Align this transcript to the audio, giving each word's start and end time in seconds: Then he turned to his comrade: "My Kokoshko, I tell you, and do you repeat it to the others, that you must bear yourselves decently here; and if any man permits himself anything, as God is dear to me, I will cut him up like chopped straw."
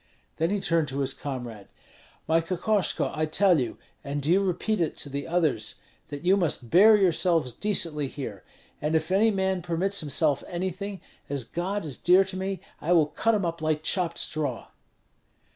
Then 0.37 0.49
he 0.49 0.59
turned 0.59 0.87
to 0.87 1.01
his 1.01 1.13
comrade: 1.13 1.67
"My 2.27 2.41
Kokoshko, 2.41 3.11
I 3.13 3.27
tell 3.27 3.59
you, 3.59 3.77
and 4.03 4.19
do 4.19 4.31
you 4.31 4.41
repeat 4.43 4.81
it 4.81 4.97
to 4.97 5.09
the 5.09 5.27
others, 5.27 5.75
that 6.07 6.25
you 6.25 6.35
must 6.35 6.71
bear 6.71 6.97
yourselves 6.97 7.53
decently 7.53 8.07
here; 8.07 8.43
and 8.81 8.95
if 8.95 9.11
any 9.11 9.29
man 9.29 9.61
permits 9.61 9.99
himself 9.99 10.43
anything, 10.47 11.01
as 11.29 11.43
God 11.43 11.85
is 11.85 11.99
dear 11.99 12.23
to 12.23 12.35
me, 12.35 12.61
I 12.81 12.93
will 12.93 13.05
cut 13.05 13.35
him 13.35 13.45
up 13.45 13.61
like 13.61 13.83
chopped 13.83 14.17
straw." 14.17 14.69